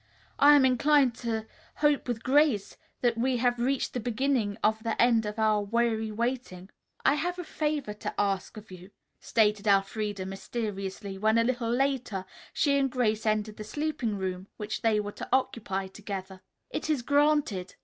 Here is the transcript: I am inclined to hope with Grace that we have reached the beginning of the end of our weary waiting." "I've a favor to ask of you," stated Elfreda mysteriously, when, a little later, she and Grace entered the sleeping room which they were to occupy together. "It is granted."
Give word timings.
I 0.39 0.55
am 0.55 0.65
inclined 0.65 1.13
to 1.17 1.45
hope 1.75 2.07
with 2.07 2.23
Grace 2.23 2.75
that 3.01 3.19
we 3.19 3.37
have 3.37 3.59
reached 3.59 3.93
the 3.93 3.99
beginning 3.99 4.57
of 4.63 4.81
the 4.81 4.99
end 4.99 5.27
of 5.27 5.37
our 5.37 5.61
weary 5.61 6.09
waiting." 6.09 6.71
"I've 7.05 7.37
a 7.37 7.43
favor 7.43 7.93
to 7.93 8.15
ask 8.19 8.57
of 8.57 8.71
you," 8.71 8.89
stated 9.19 9.67
Elfreda 9.67 10.25
mysteriously, 10.25 11.19
when, 11.19 11.37
a 11.37 11.43
little 11.43 11.69
later, 11.69 12.25
she 12.51 12.79
and 12.79 12.89
Grace 12.89 13.27
entered 13.27 13.57
the 13.57 13.63
sleeping 13.63 14.17
room 14.17 14.47
which 14.57 14.81
they 14.81 14.99
were 14.99 15.11
to 15.11 15.29
occupy 15.31 15.85
together. 15.85 16.41
"It 16.71 16.89
is 16.89 17.03
granted." 17.03 17.75